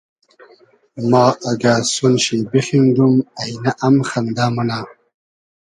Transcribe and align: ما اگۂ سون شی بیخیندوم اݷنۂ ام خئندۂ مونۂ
ما 1.09 1.25
اگۂ 1.51 1.75
سون 1.93 2.13
شی 2.23 2.37
بیخیندوم 2.51 3.13
اݷنۂ 3.41 3.71
ام 3.85 3.95
خئندۂ 4.09 4.45
مونۂ 4.53 4.79